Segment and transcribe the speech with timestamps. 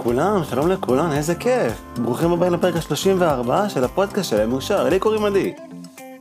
[0.00, 1.72] לכולם, שלום לכולם, איזה כיף.
[2.02, 5.52] ברוכים הבאים לפרק ה-34 של הפודקאסט שלהם מאושר, לי קוראים עדי.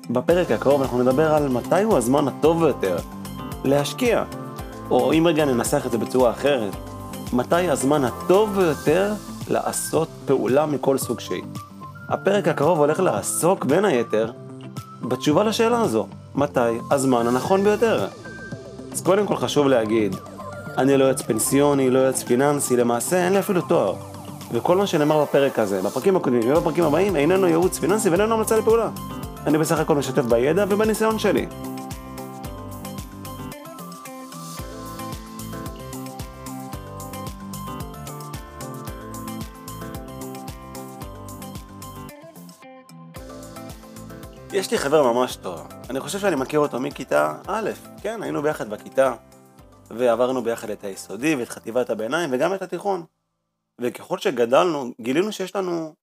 [0.09, 2.97] בפרק הקרוב אנחנו נדבר על מתי הוא הזמן הטוב ביותר
[3.63, 4.23] להשקיע.
[4.89, 6.73] או אם רגע ננסח את זה בצורה אחרת,
[7.33, 9.13] מתי הזמן הטוב ביותר
[9.49, 11.43] לעשות פעולה מכל סוג שהיא.
[12.09, 14.31] הפרק הקרוב הולך לעסוק בין היתר
[15.01, 16.59] בתשובה לשאלה הזו, מתי
[16.91, 18.07] הזמן הנכון ביותר.
[18.91, 20.15] אז קודם כל חשוב להגיד,
[20.79, 23.95] אני לא יועץ פנסיוני, לא יועץ פיננסי, למעשה אין לי אפילו תואר.
[24.51, 28.89] וכל מה שנאמר בפרק הזה, בפרקים הקודמים ובפרקים הבאים, איננו ייעוץ פיננסי ואיננו המלצה לפעולה.
[29.47, 31.45] אני בסך הכל משתף בידע ובניסיון שלי.
[44.53, 47.69] יש לי חבר ממש טוב, אני חושב שאני מכיר אותו מכיתה א',
[48.01, 49.13] כן, היינו ביחד בכיתה,
[49.89, 53.05] ועברנו ביחד את היסודי ואת חטיבת הביניים וגם את התיכון.
[53.81, 55.95] וככל שגדלנו, גילינו שיש לנו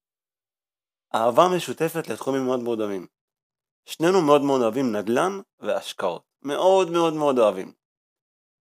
[1.15, 3.07] אהבה משותפת לתחומים מאוד מאוד דומים.
[3.85, 6.23] שנינו מאוד מאוד אוהבים נדל"ן והשקעות.
[6.41, 7.73] מאוד מאוד מאוד אוהבים.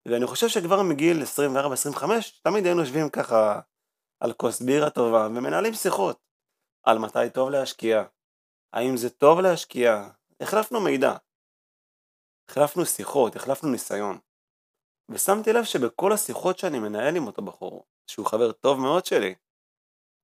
[0.08, 2.04] ואני חושב שכבר מגיל 24-25,
[2.42, 3.60] תמיד היינו יושבים ככה
[4.20, 6.18] על כוס בירה טובה ומנהלים שיחות
[6.82, 8.04] על מתי טוב להשקיע,
[8.72, 10.08] האם זה טוב להשקיע,
[10.40, 11.16] החלפנו מידע,
[12.48, 14.18] החלפנו שיחות, החלפנו ניסיון.
[15.08, 19.34] ושמתי לב שבכל השיחות שאני מנהל עם אותו בחור, שהוא חבר טוב מאוד שלי,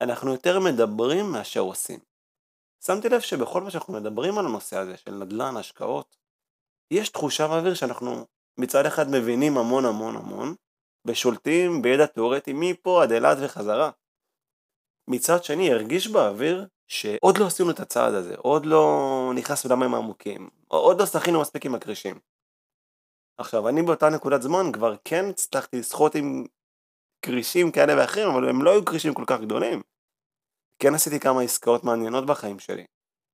[0.01, 1.99] אנחנו יותר מדברים מאשר עושים.
[2.87, 6.17] שמתי לב שבכל מה שאנחנו מדברים על הנושא הזה של נדל"ן, השקעות,
[6.91, 8.27] יש תחושה באוויר שאנחנו
[8.59, 10.55] מצד אחד מבינים המון המון המון,
[11.05, 13.91] ושולטים בידע תיאורטי מפה עד אילת וחזרה.
[15.09, 20.51] מצד שני הרגיש באוויר שעוד לא עשינו את הצעד הזה, עוד לא נכנסנו למים העמוקים,
[20.69, 22.19] עוד לא שחינו מספיק עם הכרישים.
[23.43, 26.47] עכשיו, אני באותה נקודת זמן כבר כן הצלחתי לשחות עם
[27.23, 29.83] כרישים כאלה ואחרים, אבל הם לא היו כרישים כל כך גדולים.
[30.79, 32.85] כן עשיתי כמה עסקאות מעניינות בחיים שלי.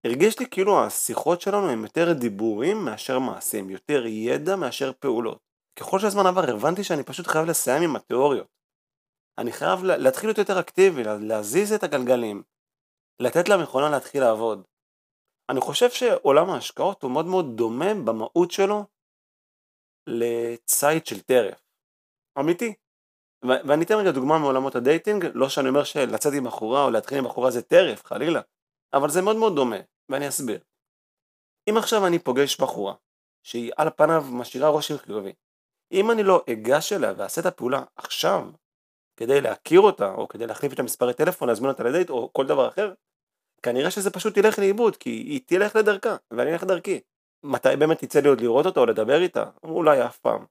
[0.04, 5.38] הרגיש לי כאילו השיחות שלנו הם יותר דיבורים מאשר מעשים, יותר ידע מאשר פעולות.
[5.78, 8.46] ככל שהזמן עבר הבנתי שאני פשוט חייב לסיים עם התיאוריות.
[9.38, 12.42] אני חייב להתחיל להיות יותר אקטיבי, להזיז את הגלגלים,
[13.20, 14.62] לתת למכונה להתחיל לעבוד.
[15.48, 18.84] אני חושב שעולם ההשקעות הוא מאוד מאוד דומה במהות שלו
[20.08, 21.62] לציד של טרף.
[22.38, 22.74] אמיתי.
[23.44, 26.90] ו- ואני אתן רגע דוגמה מעולמות ה dating, לא שאני אומר שלצאת עם בחורה או
[26.90, 28.40] להתחיל עם בחורה זה טרף, חלילה,
[28.94, 29.76] אבל זה מאוד מאוד דומה,
[30.08, 30.60] ואני אסביר.
[31.70, 32.94] אם עכשיו אני פוגש בחורה,
[33.42, 35.32] שהיא על פניו משאירה רושם חיובי,
[35.92, 38.50] אם אני לא אגש אליה ואעשה את הפעולה עכשיו,
[39.16, 42.68] כדי להכיר אותה, או כדי להחליף את המספרי טלפון, להזמין אותה לדייט, או כל דבר
[42.68, 42.92] אחר,
[43.62, 47.00] כנראה שזה פשוט ילך לאיבוד, כי היא תלך לדרכה, ואני אלך לדרכי.
[47.42, 49.44] מתי באמת יצא לי עוד לראות אותה או לדבר איתה?
[49.62, 50.44] אולי אף פעם.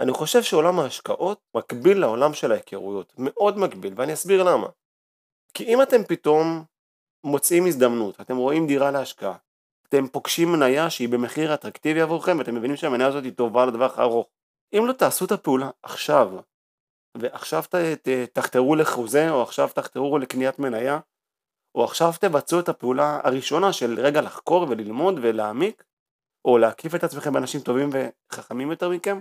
[0.00, 4.66] אני חושב שעולם ההשקעות מקביל לעולם של ההיכרויות, מאוד מקביל, ואני אסביר למה.
[5.54, 6.64] כי אם אתם פתאום
[7.24, 9.36] מוצאים הזדמנות, אתם רואים דירה להשקעה,
[9.88, 14.28] אתם פוגשים מניה שהיא במחיר אטרקטיבי עבורכם, ואתם מבינים שהמניה הזאת היא טובה לטווח ארוך.
[14.78, 16.32] אם לא תעשו את הפעולה עכשיו,
[17.18, 20.98] ועכשיו ת, ת, תחתרו לחוזה, או עכשיו תחתרו לקניית מניה,
[21.74, 25.84] או עכשיו תבצעו את הפעולה הראשונה של רגע לחקור וללמוד ולהעמיק,
[26.44, 29.20] או להקיף את עצמכם באנשים טובים וחכמים יותר מכם,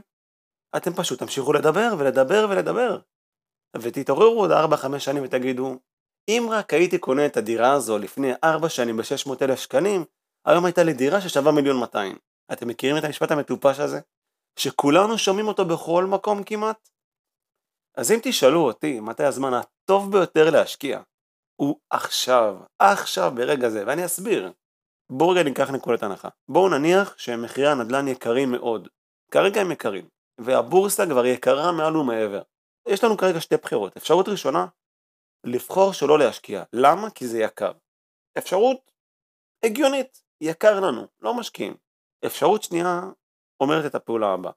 [0.77, 2.99] אתם פשוט תמשיכו לדבר ולדבר ולדבר.
[3.77, 4.51] ותתעוררו עוד
[4.95, 5.79] 4-5 שנים ותגידו,
[6.29, 10.05] אם רק הייתי קונה את הדירה הזו לפני 4 שנים ב-600 אלף שקלים,
[10.45, 12.17] היום הייתה לי דירה ששווה מיליון 200.
[12.53, 13.99] אתם מכירים את המשפט המטופש הזה?
[14.59, 16.89] שכולנו שומעים אותו בכל מקום כמעט?
[17.97, 21.01] אז אם תשאלו אותי מתי הזמן הטוב ביותר להשקיע,
[21.55, 24.51] הוא עכשיו, עכשיו ברגע זה, ואני אסביר.
[25.09, 26.29] בואו רגע ניקח נקודת הנחה.
[26.49, 28.87] בואו נניח שמחירי הנדל"ן יקרים מאוד.
[29.31, 30.07] כרגע הם יקרים,
[30.41, 32.41] והבורסה כבר יקרה מעל ומעבר.
[32.87, 33.97] יש לנו כרגע שתי בחירות.
[33.97, 34.65] אפשרות ראשונה,
[35.45, 36.63] לבחור שלא להשקיע.
[36.73, 37.09] למה?
[37.09, 37.71] כי זה יקר.
[38.37, 38.91] אפשרות
[39.65, 41.75] הגיונית, יקר לנו, לא משקיעים.
[42.25, 43.01] אפשרות שנייה
[43.59, 44.51] אומרת את הפעולה הבאה.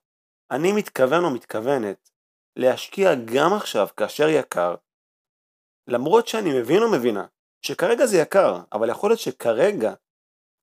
[0.50, 2.10] אני מתכוון או מתכוונת
[2.56, 4.74] להשקיע גם עכשיו כאשר יקר,
[5.88, 7.26] למרות שאני מבין או מבינה
[7.62, 9.94] שכרגע זה יקר, אבל יכול להיות שכרגע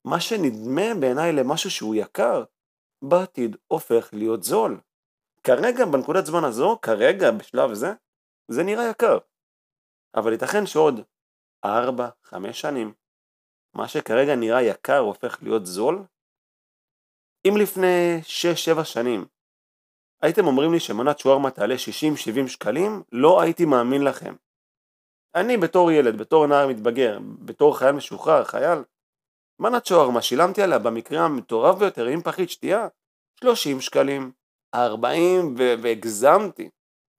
[0.06, 2.44] מה שנדמה בעיניי למשהו שהוא יקר,
[3.02, 4.80] בעתיד הופך להיות זול.
[5.44, 7.94] כרגע, בנקודת זמן הזו, כרגע, בשלב זה,
[8.48, 9.18] זה נראה יקר.
[10.16, 11.02] אבל ייתכן שעוד
[11.66, 11.70] 4-5
[12.52, 12.94] שנים,
[13.74, 16.04] מה שכרגע נראה יקר הופך להיות זול?
[17.48, 18.22] אם לפני
[18.80, 19.26] 6-7 שנים
[20.22, 24.36] הייתם אומרים לי שמנת שווארמה תעלה 60-70 שקלים, לא הייתי מאמין לכם.
[25.36, 28.80] אני בתור ילד, בתור נער מתבגר, בתור חייל משוחרר, חייל,
[29.60, 32.88] מנת שווארמה שילמתי עליה במקרה המטורף ביותר עם פחית שתייה
[33.40, 34.32] 30 שקלים,
[34.76, 36.70] 40 והגזמתי.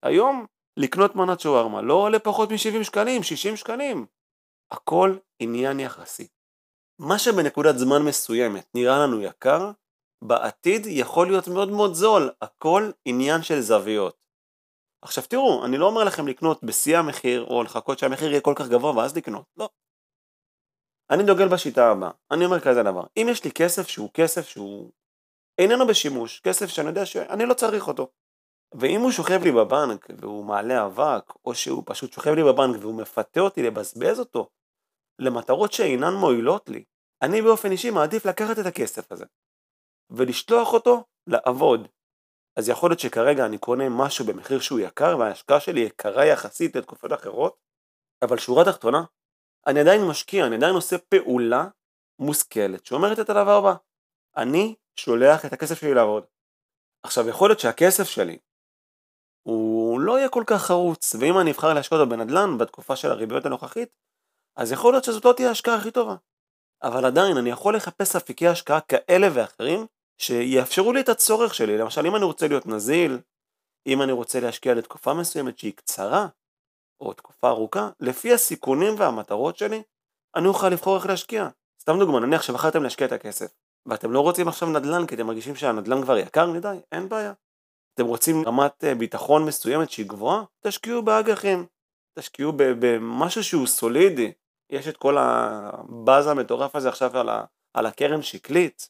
[0.03, 0.45] היום
[0.77, 4.05] לקנות מנת שווארמה לא עולה פחות מ-70 שקלים, 60 שקלים.
[4.71, 6.27] הכל עניין יחסי.
[6.99, 9.71] מה שבנקודת זמן מסוימת נראה לנו יקר,
[10.23, 14.24] בעתיד יכול להיות מאוד מאוד זול, הכל עניין של זוויות.
[15.05, 18.67] עכשיו תראו, אני לא אומר לכם לקנות בשיא המחיר, או לחכות שהמחיר יהיה כל כך
[18.67, 19.69] גבוה ואז לקנות, לא.
[21.09, 24.91] אני דוגל בשיטה הבאה, אני אומר כזה דבר, אם יש לי כסף שהוא כסף שהוא
[25.57, 28.07] איננו בשימוש, כסף שאני יודע שאני לא צריך אותו,
[28.73, 32.95] ואם הוא שוכב לי בבנק והוא מעלה אבק, או שהוא פשוט שוכב לי בבנק והוא
[32.95, 34.49] מפתה אותי לבזבז אותו
[35.19, 36.83] למטרות שאינן מועילות לי,
[37.21, 39.25] אני באופן אישי מעדיף לקחת את הכסף הזה
[40.09, 41.87] ולשלוח אותו לעבוד.
[42.57, 47.13] אז יכול להיות שכרגע אני קונה משהו במחיר שהוא יקר וההשקעה שלי יקרה יחסית לתקופות
[47.13, 47.57] אחרות,
[48.21, 49.03] אבל שורה תחתונה,
[49.67, 51.67] אני עדיין משקיע, אני עדיין עושה פעולה
[52.19, 53.75] מושכלת שאומרת את הדבר הבא,
[54.37, 56.23] אני שולח את הכסף שלי לעבוד.
[57.03, 58.37] עכשיו יכול להיות שהכסף שלי
[59.47, 63.45] הוא לא יהיה כל כך חרוץ, ואם אני אבחר להשקעות אותו בנדל"ן בתקופה של הריביות
[63.45, 63.89] הנוכחית,
[64.55, 66.15] אז יכול להיות שזאת לא תהיה ההשקעה הכי טובה.
[66.83, 69.87] אבל עדיין אני יכול לחפש אפיקי השקעה כאלה ואחרים
[70.17, 71.77] שיאפשרו לי את הצורך שלי.
[71.77, 73.19] למשל אם אני רוצה להיות נזיל,
[73.87, 76.27] אם אני רוצה להשקיע לתקופה מסוימת שהיא קצרה,
[76.99, 79.83] או תקופה ארוכה, לפי הסיכונים והמטרות שלי,
[80.35, 81.49] אני אוכל לבחור איך להשקיע.
[81.81, 83.53] סתם דוגמא, נניח שבחרתם להשקיע את הכסף,
[83.85, 87.33] ואתם לא רוצים עכשיו נדל"ן כי אתם מרגישים שהנדל"ן כבר יקר מדי, אין בעיה.
[87.93, 91.65] אתם רוצים רמת אה, ביטחון מסוימת שהיא גבוהה, תשקיעו באג"חים,
[92.19, 94.31] תשקיעו במשהו שהוא סולידי.
[94.69, 98.89] יש את כל הבאז המטורף הזה עכשיו על, ה, על הקרן שקלית.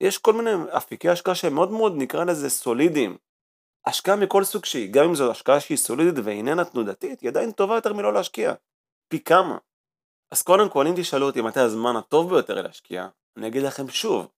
[0.00, 3.16] יש כל מיני אפיקי השקעה שהם מאוד מאוד נקרא לזה סולידיים.
[3.86, 7.74] השקעה מכל סוג שהיא, גם אם זו השקעה שהיא סולידית ואיננה תנודתית, היא עדיין טובה
[7.74, 8.54] יותר מלא להשקיע.
[9.08, 9.58] פי כמה.
[10.30, 14.28] אז קודם כל, אם תשאלו אותי מתי הזמן הטוב ביותר להשקיע, אני אגיד לכם שוב,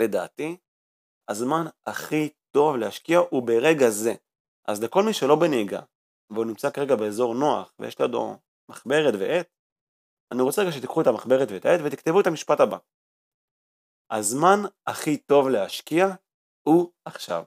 [0.00, 0.56] לדעתי,
[1.28, 4.14] הזמן הכי טוב להשקיע הוא ברגע זה.
[4.68, 5.80] אז לכל מי שלא בנהיגה,
[6.30, 8.36] והוא נמצא כרגע באזור נוח, ויש לידו
[8.70, 9.48] מחברת ועט,
[10.32, 12.78] אני רוצה רגע שתיקחו את המחברת ואת העט ותכתבו את המשפט הבא.
[14.10, 16.06] הזמן הכי טוב להשקיע
[16.68, 17.44] הוא עכשיו.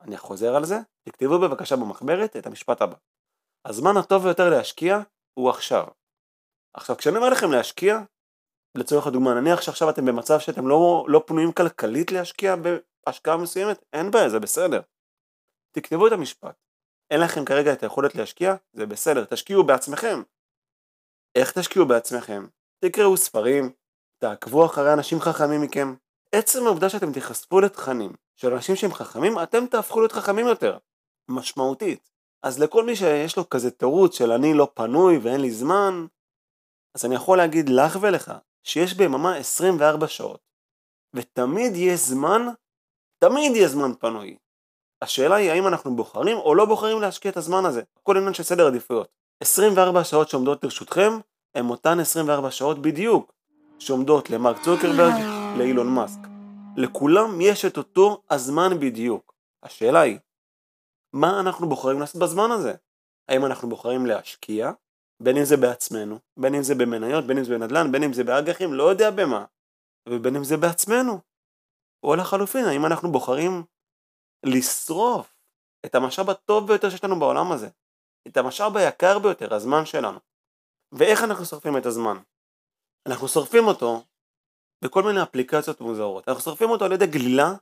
[0.00, 0.76] אני חוזר על זה,
[1.08, 2.96] תכתבו בבקשה במחברת את המשפט הבא.
[3.64, 4.98] הזמן הטוב ביותר להשקיע
[5.34, 5.86] הוא עכשיו.
[6.74, 7.98] עכשיו כשאני אומר לכם להשקיע,
[8.78, 14.10] לצורך הדוגמה, נניח שעכשיו אתם במצב שאתם לא, לא פנויים כלכלית להשקיע בהשקעה מסוימת, אין
[14.10, 14.80] בעיה, זה בסדר.
[15.72, 16.56] תכתבו את המשפט.
[17.10, 20.22] אין לכם כרגע את היכולת להשקיע, זה בסדר, תשקיעו בעצמכם.
[21.34, 22.46] איך תשקיעו בעצמכם?
[22.84, 23.72] תקראו ספרים,
[24.18, 25.94] תעקבו אחרי אנשים חכמים מכם.
[26.32, 30.78] עצם העובדה שאתם תיחשפו לתכנים של אנשים שהם חכמים, אתם תהפכו להיות חכמים יותר.
[31.28, 32.10] משמעותית.
[32.42, 36.06] אז לכל מי שיש לו כזה תירוץ של אני לא פנוי ואין לי זמן,
[36.94, 38.32] אז אני יכול להגיד לך ולך
[38.62, 40.40] שיש ביממה 24 שעות,
[41.14, 42.46] ותמיד יש זמן,
[43.18, 44.36] תמיד יש זמן פנוי.
[45.02, 48.42] השאלה היא האם אנחנו בוחרים או לא בוחרים להשקיע את הזמן הזה, הכל עניין של
[48.42, 49.08] סדר עדיפויות.
[49.42, 51.12] 24 שעות שעומדות לרשותכם
[51.54, 53.32] הם אותן 24 שעות בדיוק
[53.78, 55.12] שעומדות למרק צוקרברג,
[55.58, 56.20] לאילון מאסק.
[56.76, 59.34] לכולם יש את אותו הזמן בדיוק.
[59.62, 60.18] השאלה היא,
[61.12, 62.74] מה אנחנו בוחרים לעשות בזמן הזה?
[63.28, 64.70] האם אנחנו בוחרים להשקיע,
[65.22, 68.24] בין אם זה בעצמנו, בין אם זה במניות, בין אם זה בנדל"ן, בין אם זה
[68.24, 69.44] באג"חים, לא יודע במה,
[70.08, 71.20] ובין אם זה בעצמנו.
[72.02, 73.64] או לחלופין, האם אנחנו בוחרים
[74.46, 75.34] לשרוף
[75.86, 77.68] את המשאב הטוב ביותר שיש לנו בעולם הזה,
[78.28, 80.18] את המשאב היקר ביותר, הזמן שלנו.
[80.92, 82.16] ואיך אנחנו שורפים את הזמן?
[83.06, 84.02] אנחנו שורפים אותו
[84.84, 86.28] בכל מיני אפליקציות מוזרות.
[86.28, 87.52] אנחנו שורפים אותו על ידי גלילה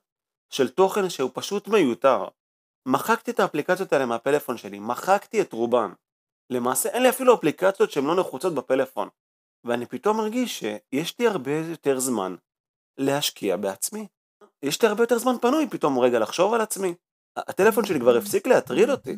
[0.50, 2.28] של תוכן שהוא פשוט מיותר.
[2.88, 5.92] מחקתי את האפליקציות האלה מהפלאפון שלי, מחקתי את רובן.
[6.50, 9.08] למעשה אין לי אפילו אפליקציות שהן לא נחוצות בפלאפון.
[9.64, 12.36] ואני פתאום מרגיש שיש לי הרבה יותר זמן
[12.98, 14.06] להשקיע בעצמי.
[14.62, 16.94] יש לי הרבה יותר זמן פנוי פתאום רגע לחשוב על עצמי.
[17.36, 19.16] הטלפון שלי כבר הפסיק להטריד אותי.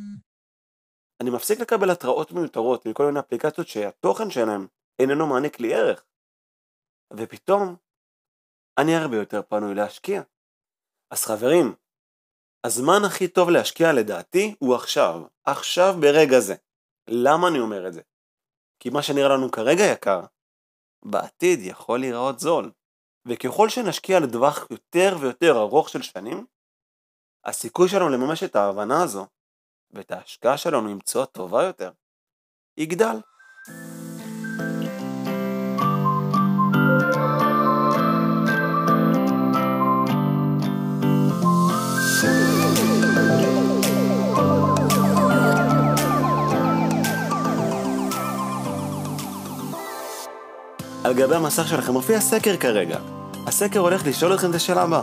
[1.20, 4.66] אני מפסיק לקבל התראות מיותרות מכל מיני אפליקציות שהתוכן שלהם
[4.98, 6.04] איננו מעניק לי ערך.
[7.12, 7.76] ופתאום
[8.78, 10.22] אני הרבה יותר פנוי להשקיע.
[11.10, 11.74] אז חברים,
[12.64, 16.54] הזמן הכי טוב להשקיע לדעתי הוא עכשיו, עכשיו ברגע זה.
[17.10, 18.02] למה אני אומר את זה?
[18.80, 20.20] כי מה שנראה לנו כרגע יקר,
[21.04, 22.72] בעתיד יכול להיראות זול.
[23.28, 26.46] וככל שנשקיע לטווח יותר ויותר ארוך של שנים,
[27.44, 29.26] הסיכוי שלנו לממש את ההבנה הזו
[29.90, 31.92] ואת ההשקעה שלנו למצוא טובה יותר,
[32.76, 33.16] יגדל.
[51.26, 52.98] גבי המסך שלכם מופיע סקר כרגע.
[53.46, 55.02] הסקר הולך לשאול אתכם את השאלה הבאה: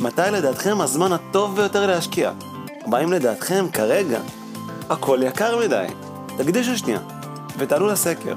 [0.00, 2.32] מתי לדעתכם הזמן הטוב ביותר להשקיע?
[2.86, 4.20] מה אם לדעתכם כרגע
[4.90, 5.86] הכל יקר מדי.
[6.38, 6.98] תקדישו שנייה,
[7.58, 8.34] ותעלו לסקר.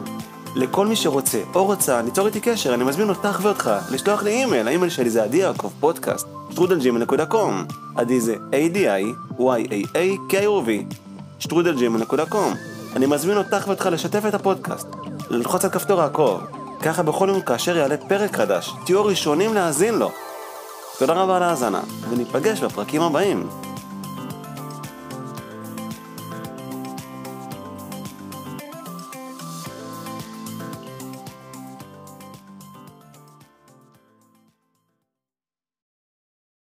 [0.55, 4.67] לכל מי שרוצה או רוצה ליצור איתי קשר, אני מזמין אותך ואותך לשלוח לי אימייל,
[4.67, 7.65] האימייל שלי זה עדי יעקב פודקאסט, שטרודל gmail.com.
[7.95, 10.69] עדי זה A-D-I-Y-A-A-K-O-V,
[11.39, 12.53] שטרודל gmail.com.
[12.95, 14.87] אני מזמין אותך ואותך לשתף את הפודקאסט,
[15.29, 16.41] ללחוץ על כפתור העקוב,
[16.81, 20.11] ככה בכל יום כאשר יעלה פרק חדש, תהיו הראשונים להאזין לו.
[20.99, 23.66] תודה רבה על ההאזנה, וניפגש בפרקים הבאים.